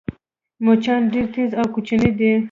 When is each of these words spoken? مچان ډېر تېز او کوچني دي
مچان 0.65 1.01
ډېر 1.13 1.25
تېز 1.33 1.51
او 1.59 1.65
کوچني 1.73 2.09
دي 2.17 2.31